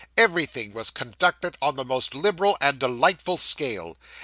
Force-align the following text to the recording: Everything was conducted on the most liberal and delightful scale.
Everything 0.17 0.73
was 0.73 0.89
conducted 0.89 1.59
on 1.61 1.75
the 1.75 1.85
most 1.85 2.15
liberal 2.15 2.57
and 2.59 2.79
delightful 2.79 3.37
scale. 3.37 3.97